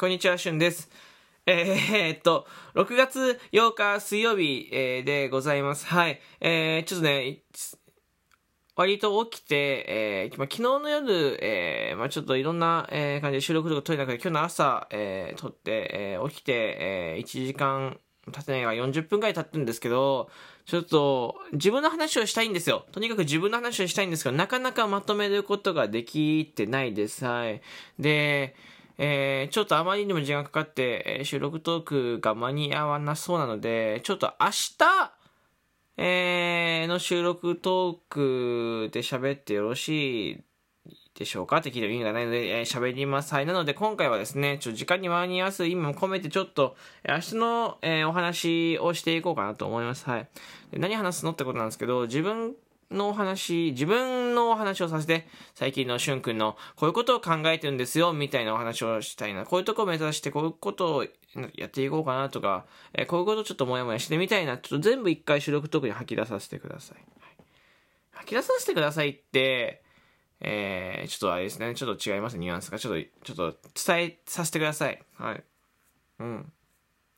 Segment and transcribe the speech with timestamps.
[0.00, 0.88] こんにちは、しゅんです。
[1.44, 5.86] えー、っと、6月8日水曜日、えー、でございます。
[5.86, 6.20] はい。
[6.40, 7.38] えー、ちょっとね、
[8.76, 17.98] 割と起きて、えー、昨日の夜、えー、まあ、ちょっといろんな、えー、感じで収録とか撮りながら、今日の朝、えー、撮って、えー、起きて、えー、1時間
[18.30, 20.30] 経ってないが40分くらい経ってるんですけど、
[20.64, 22.86] ちょっと自分の話をしたいんですよ。
[22.92, 27.24] とにかく自分の話をしたいんですけど、なかなかまとめることができてないです。
[27.24, 27.60] はい。
[27.98, 28.54] で、
[28.98, 35.12] えー、ちょっとあまりにも時間かかって、え、収録トークが間に合わなそうなので、ちょっと明日、
[35.96, 40.40] えー、の収録トークで喋ってよろしい
[41.14, 41.56] でしょうか？
[41.56, 43.34] って聞いてる意味がないので、えー、喋ります。
[43.34, 43.46] はい。
[43.46, 50.08] なので今回はですね、ちょっと時間に間に合わす意味も込めてちょっと、明日の、えー、お話をしていこうかなと思います。
[50.08, 50.28] はい。
[50.70, 51.32] で何話すの？
[51.32, 52.54] ってことなんですけど、自分
[52.90, 59.44] のお話、自分のお話をさせて、最近のしゅんくんのこういうことを考えてるんですよ、みたいなお話をしたいな。
[59.44, 61.04] こういうとこを目指して、こういうことを
[61.54, 64.58] やっていこうかなとか、え、こういうことちょっともやもやしてみたいな。
[64.58, 66.98] ちょっと全部一回収録特に吐き出させてください。
[68.12, 69.82] 吐き出させてくださいって、
[70.40, 71.74] えー、ちょっとあれですね。
[71.74, 72.78] ちょっと違います、ニュアンスが。
[72.78, 75.02] ちょっと、ちょっと伝えさせてください。
[75.16, 75.44] はい。
[76.20, 76.52] うん。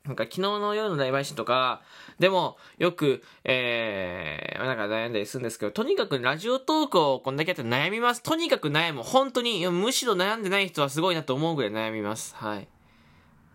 [0.05, 1.83] なんか昨日の夜の大配信とか、
[2.19, 8.23] でもよく、えー、なんか悩んだりするんですけど、とにかくラジオトークをこんだけやって悩みます。
[8.23, 9.03] とにかく悩む。
[9.03, 12.35] 本当に、むしろ悩んでない人はすごいなと思うぐらい悩みます。
[12.35, 12.69] はい。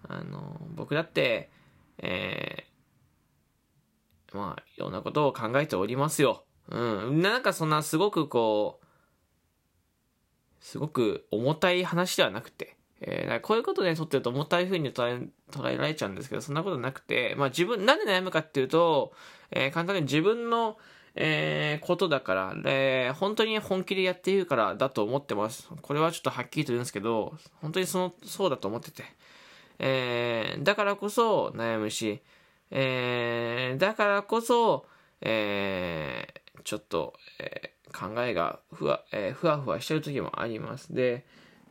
[0.07, 1.49] あの、僕だって、
[1.97, 6.45] えー、まあ、いろんなことを考えておりますよ。
[6.69, 7.21] うん。
[7.21, 8.85] なんかそんなすごくこう、
[10.59, 19.13] すごく重たい話ではなくて、えー、こういうことで撮ってると重たい風に捉え捉えられちゃうんですけど、そんなことなくて、まあ自分、なんで悩むかっていうと、
[19.51, 20.77] えー、簡単に自分の、
[21.16, 25.69] えー、ことだから、えー、本当に本気でやっているからだと思ってます。
[25.81, 29.03] これはちょっとはっきりと言うんですけど、本当にその、そうだと思ってて。
[29.79, 32.21] えー、だからこそ悩むし、
[32.71, 34.85] えー、だからこそ、
[35.21, 40.94] えー、ちょっと、えー、考えがふわ、えー、ふわふわしてる時もあります。
[40.94, 41.25] で、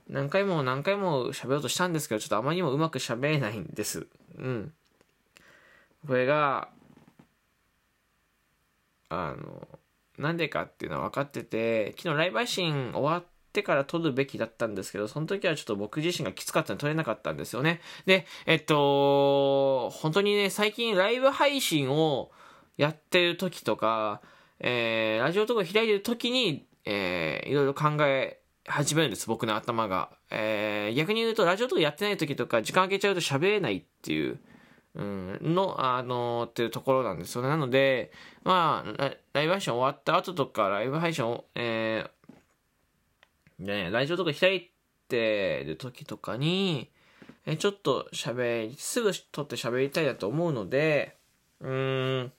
[0.08, 4.06] 何回も何回も喋ろうとしたんですけど、ちょっとあまりにもうまく喋れないんです。
[4.38, 4.72] うん。
[6.06, 6.68] これが、
[9.08, 9.68] あの、
[10.18, 17.80] なんでかっていうのは分かってて、昨日ライブ配信終わってから撮るべきだったんですけど、その時はちょっと僕自身がきつかったので撮れなかったんですよね。
[18.04, 22.30] で、えっと、本当にね、最近ライブ配信を
[22.76, 24.20] やってる時とか、
[24.60, 30.10] えー、ラジオとか開いてる時に、えー、いろいろ考え始めるんです、僕の頭が。
[30.30, 34.38] えー、逆に言うと、ラジオとかやってない時とか、時間空けちゃうと喋れないっていう、
[34.94, 37.48] うん、の、あのー、っていうところなんですよね。
[37.48, 44.70] なので、まあ、ライブ配信終わった後とか、ライブ配信を、えー、ね、ラジオとか開い
[45.08, 46.90] てる時とかに、
[47.46, 51.16] えちょっと喋り、すぐ撮って喋りたいなと思うので、
[51.60, 52.32] うーん、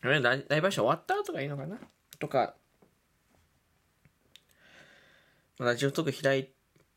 [0.00, 1.78] ライブ配信終わった後がいいのかな？
[2.18, 2.54] とか、
[5.60, 6.48] ラジオトーク開い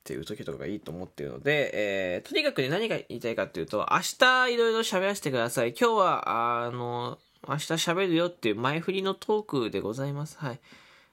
[0.04, 5.70] てる時とかがいいと思ってるので、えー、とにかくね、何が言いたいかっていうと、明日いろいろ喋らせてください。
[5.70, 7.18] 今日は、あの、
[7.48, 10.38] 明日喋るよっていう前振りのトークでございます。
[10.38, 10.60] はい。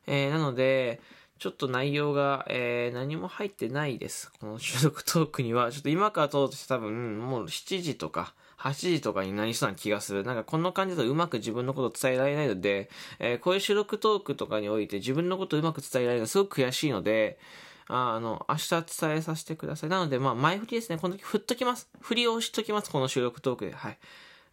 [0.06, 1.00] えー、なので、
[1.38, 4.30] ちょっと内容が、えー、何も入ってないです。
[4.40, 5.70] この収録トークには。
[5.70, 10.24] ちょっと今から撮ろうとして多分、もう7時とか、8時とかになりそうな気がする。
[10.24, 17.38] なんかこんな感じだとうまく自分のこと伝えられないので、えー、こういう収録トークとかにおいて自分のことうまく伝えられるのはすごく悔しいので、
[17.86, 18.70] あの、明日
[19.00, 19.90] 伝えさせてください。
[19.90, 20.98] なので、まあ、前振りですね。
[20.98, 21.88] この時振っときます。
[22.00, 22.90] 振りをしときます。
[22.90, 23.72] この収録トークで。
[23.72, 23.98] はい。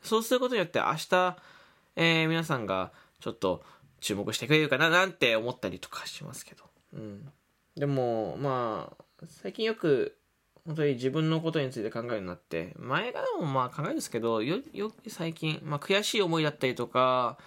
[0.02, 1.38] そうすることによって明日、
[1.98, 3.64] えー、皆さんがちょっと
[4.00, 6.64] 注目してくれるかななんて思ったりとかしますけど。
[6.94, 7.30] うん。
[7.76, 10.18] でも、まあ、最近よく
[10.66, 17.38] 本当に自分のことについて考えるようになって、前からもまあ考えるんですけど、よ、よ、最近、まあ悔しい思いだったりとか、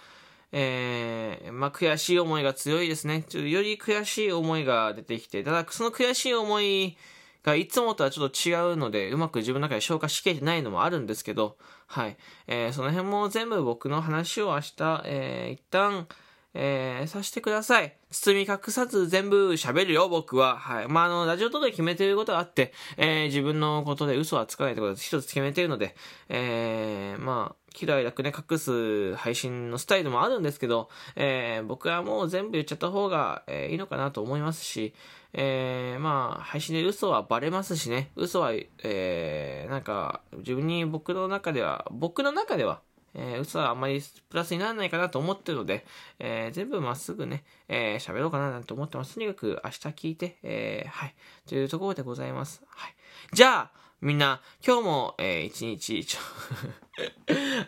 [0.51, 3.23] えー、まあ悔しい思いが強いですね。
[3.27, 6.97] ちょっとより悔しい思いが出てきて、ただその悔しい思い
[7.43, 11.57] がいつもとはちょっと違うので、うまく自分の中で消化しきれてないのもあるんですけど、
[11.87, 12.17] はい。
[12.47, 16.07] えー、その辺も全部僕の話を明日、えー、一旦、
[16.53, 17.95] えー、させてください。
[18.09, 20.57] 包み隠さず全部喋るよ、僕は。
[20.57, 20.87] はい。
[20.87, 25.95] まあ、あの、ラジオとかで決めてることがあって、えー、自分のことで嘘はつかないってことで一つ決めてるので、
[26.27, 34.93] えー、まあ、嫌い楽ね、隠す配信のスタイルもあるんですけど、えー、僕はもう全部言っちゃった方が、えー、いいのかなと思いますし、
[35.33, 42.81] えー、まあ、配信で嘘はバレますしね、嘘は、えー、なんか、自分に僕の中では、僕の中では、
[43.13, 45.85] えー、嘘はあんまりプラスにならないかなと思ってるので、
[46.19, 49.15] えー、全部まっすぐね、えー、喋ろうかななんて思ってます。
[49.15, 51.15] とにかく明日聞いて、えー、はい。
[51.47, 52.61] というところでございます。
[52.67, 52.95] はい。
[53.33, 56.19] じゃあ、みんな、今日も、えー、一日、ちょ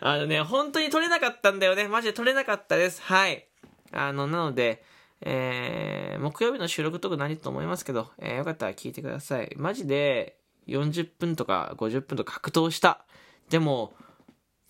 [0.00, 1.88] あのね、本当に撮れなかったんだよね。
[1.88, 3.02] マジで撮れなかったです。
[3.02, 3.46] はい。
[3.92, 4.82] あの、なので、
[5.20, 9.52] えー、木曜日の収録とか何と思いますけど、えー、よかったら聞いてください。
[9.56, 13.04] マジで40分とか50分とか格闘した。
[13.50, 13.94] でも、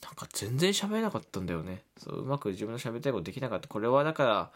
[0.02, 1.84] なんか全然喋れなかったんだよね。
[1.96, 3.68] そう、うまく自分の喋りたいことできなかった。
[3.68, 4.50] これはだから、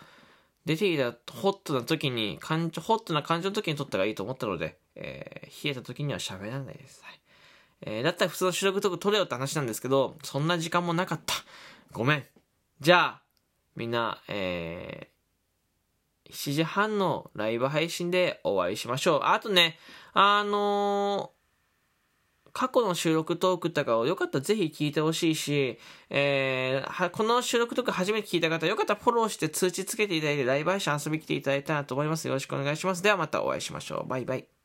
[0.66, 7.00] 出てきたホットな時に、感情、ホットな感情の時に撮ったらいいと思ったので、えー、冷えた時には喋らないです。
[7.04, 7.20] はい。
[7.82, 11.34] えー、だったら普通の収録とか撮れよって話なんですけど、そんな時間もなかった。
[11.92, 12.24] ごめん。
[12.80, 13.22] じゃあ、
[13.76, 19.20] みんな、えー、7時半のライブ配信でお会いしましょう。
[19.22, 19.78] あとね、
[20.14, 21.35] あのー、
[22.56, 32.26] 過去の収録トークとかをよかったらぜひ聞いてほしいし、えー、この収録トーク初めて聞いた方、よかったらフォローして通知つけていただいて、ライブ配信遊び来ていただいたらと思います。
[32.26, 33.02] よろしくお願いします。
[33.02, 34.08] ではまたお会いしましょう。
[34.08, 34.55] バイバイ。